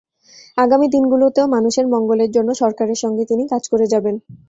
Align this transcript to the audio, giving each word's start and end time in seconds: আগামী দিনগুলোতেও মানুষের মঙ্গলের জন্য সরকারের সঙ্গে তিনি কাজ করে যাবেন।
আগামী 0.57 0.87
দিনগুলোতেও 0.89 1.45
মানুষের 1.55 1.85
মঙ্গলের 1.93 2.29
জন্য 2.31 2.49
সরকারের 2.61 2.97
সঙ্গে 3.03 3.23
তিনি 3.29 3.43
কাজ 3.51 3.63
করে 3.71 3.85
যাবেন। 3.93 4.15